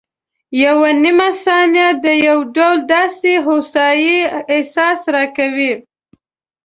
[0.63, 4.17] یوه نیمه ثانیه د یو ډول داسې هوسایي
[4.53, 5.73] احساس راکوي.